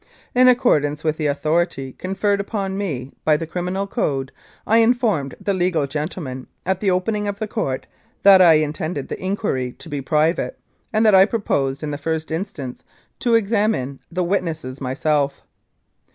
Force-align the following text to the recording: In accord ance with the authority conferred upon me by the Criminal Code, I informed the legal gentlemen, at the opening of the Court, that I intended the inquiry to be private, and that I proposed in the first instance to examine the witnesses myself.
In 0.33 0.47
accord 0.47 0.83
ance 0.83 1.03
with 1.03 1.17
the 1.17 1.27
authority 1.27 1.93
conferred 1.93 2.39
upon 2.41 2.75
me 2.75 3.11
by 3.23 3.37
the 3.37 3.45
Criminal 3.45 3.85
Code, 3.85 4.31
I 4.65 4.77
informed 4.77 5.35
the 5.39 5.53
legal 5.53 5.85
gentlemen, 5.85 6.47
at 6.65 6.79
the 6.79 6.89
opening 6.89 7.27
of 7.27 7.37
the 7.37 7.47
Court, 7.47 7.85
that 8.23 8.41
I 8.41 8.53
intended 8.53 9.09
the 9.09 9.23
inquiry 9.23 9.73
to 9.77 9.89
be 9.89 10.01
private, 10.01 10.57
and 10.91 11.05
that 11.05 11.13
I 11.13 11.25
proposed 11.25 11.83
in 11.83 11.91
the 11.91 11.99
first 11.99 12.31
instance 12.31 12.83
to 13.19 13.35
examine 13.35 13.99
the 14.11 14.23
witnesses 14.23 14.81
myself. 14.81 15.43